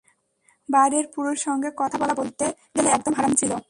[0.69, 3.51] বাইরের পুরুষ মানুষের সঙ্গে কথা বলা বলতে গেলে একদম হারাম ছিল।